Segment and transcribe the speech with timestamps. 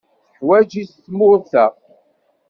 [0.35, 1.65] Tuḥwaǧ-it tmurt-a.